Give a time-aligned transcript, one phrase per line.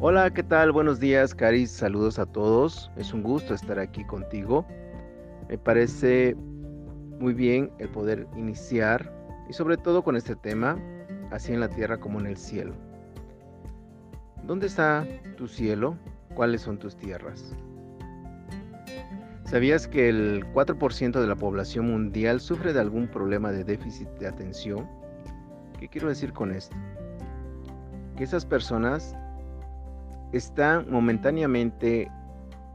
[0.00, 0.70] Hola, ¿qué tal?
[0.70, 1.72] Buenos días, Caris.
[1.72, 2.88] Saludos a todos.
[2.96, 4.64] Es un gusto estar aquí contigo.
[5.48, 6.36] Me parece
[7.18, 9.12] muy bien el poder iniciar
[9.48, 10.78] y sobre todo con este tema,
[11.32, 12.74] así en la tierra como en el cielo.
[14.44, 15.04] ¿Dónde está
[15.36, 15.96] tu cielo?
[16.36, 17.56] ¿Cuáles son tus tierras?
[19.42, 24.28] ¿Sabías que el 4% de la población mundial sufre de algún problema de déficit de
[24.28, 24.88] atención?
[25.76, 26.76] ¿Qué quiero decir con esto?
[28.16, 29.16] Que esas personas
[30.32, 32.10] están momentáneamente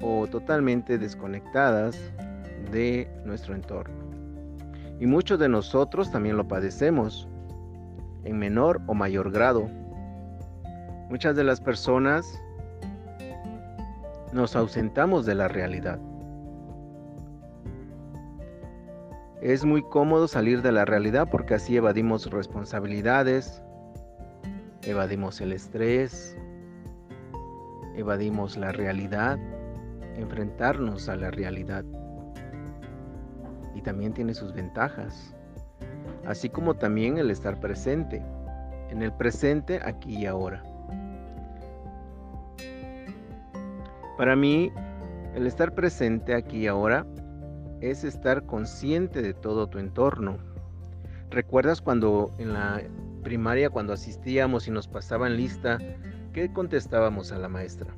[0.00, 1.98] o totalmente desconectadas
[2.70, 3.94] de nuestro entorno.
[5.00, 7.28] Y muchos de nosotros también lo padecemos,
[8.24, 9.68] en menor o mayor grado.
[11.10, 12.40] Muchas de las personas
[14.32, 15.98] nos ausentamos de la realidad.
[19.42, 23.60] Es muy cómodo salir de la realidad porque así evadimos responsabilidades,
[24.84, 26.36] evadimos el estrés,
[27.96, 29.38] evadimos la realidad,
[30.16, 31.84] enfrentarnos a la realidad.
[33.74, 35.34] Y también tiene sus ventajas,
[36.26, 38.22] así como también el estar presente,
[38.90, 40.62] en el presente, aquí y ahora.
[44.18, 44.70] Para mí,
[45.34, 47.06] el estar presente aquí y ahora
[47.80, 50.36] es estar consciente de todo tu entorno.
[51.30, 52.82] ¿Recuerdas cuando en la
[53.22, 55.78] primaria, cuando asistíamos y nos pasaban lista,
[56.32, 57.94] qué contestábamos a la maestra?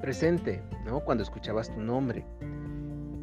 [0.00, 1.00] Presente, ¿no?
[1.00, 2.24] Cuando escuchabas tu nombre.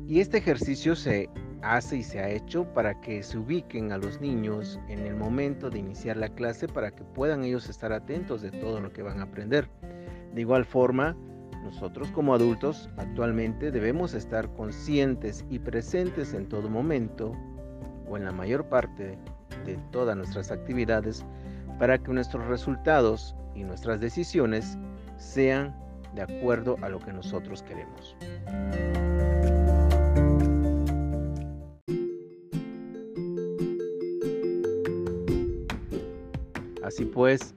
[0.07, 1.29] Y este ejercicio se
[1.61, 5.69] hace y se ha hecho para que se ubiquen a los niños en el momento
[5.69, 9.19] de iniciar la clase para que puedan ellos estar atentos de todo lo que van
[9.19, 9.69] a aprender.
[10.33, 11.17] De igual forma,
[11.63, 17.33] nosotros como adultos actualmente debemos estar conscientes y presentes en todo momento
[18.07, 19.17] o en la mayor parte
[19.65, 21.25] de todas nuestras actividades
[21.79, 24.77] para que nuestros resultados y nuestras decisiones
[25.17, 25.75] sean
[26.13, 28.15] de acuerdo a lo que nosotros queremos.
[36.83, 37.53] Así pues,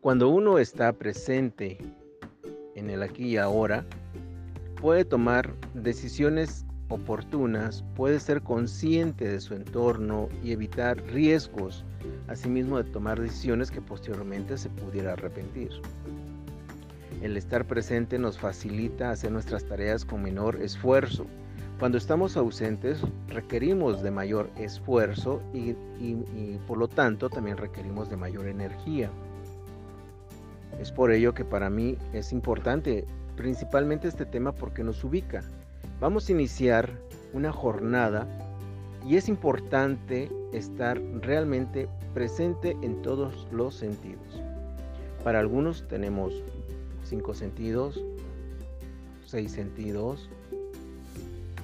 [0.00, 1.78] cuando uno está presente
[2.74, 3.86] en el aquí y ahora,
[4.80, 11.84] puede tomar decisiones oportunas, puede ser consciente de su entorno y evitar riesgos,
[12.28, 15.70] asimismo de tomar decisiones que posteriormente se pudiera arrepentir.
[17.22, 21.26] El estar presente nos facilita hacer nuestras tareas con menor esfuerzo.
[21.78, 25.70] Cuando estamos ausentes requerimos de mayor esfuerzo y,
[26.00, 29.10] y por lo tanto también requerimos de mayor energía.
[30.80, 33.04] Es por ello que para mí es importante
[33.36, 35.42] principalmente este tema porque nos ubica.
[36.00, 36.92] Vamos a iniciar
[37.32, 38.28] una jornada
[39.04, 44.40] y es importante estar realmente presente en todos los sentidos.
[45.24, 46.32] Para algunos tenemos
[47.02, 48.00] cinco sentidos,
[49.26, 50.30] seis sentidos,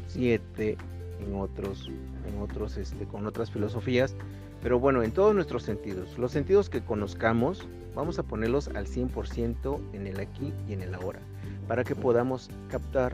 [0.09, 0.77] siete
[1.21, 1.89] en otros,
[2.29, 4.17] en otros, este, con otras filosofías,
[4.65, 6.19] pero bueno, en todos nuestros sentidos.
[6.19, 10.93] Los sentidos que conozcamos, vamos a ponerlos al 100% en el aquí y en el
[10.93, 11.21] ahora,
[11.69, 13.13] para que podamos captar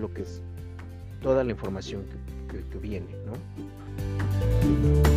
[0.00, 0.42] lo que es
[1.22, 2.04] toda la información
[2.50, 5.11] que, que viene, ¿no?